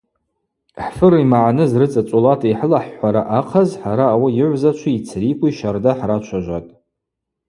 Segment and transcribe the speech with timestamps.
[0.83, 6.69] Хӏфыр ймагӏныз рыцӏа цӏолата йхӏылахӏхӏвара ахъаз хӏара ауи йыгӏвзачви йцрикви щарда хӏрачважватӏ.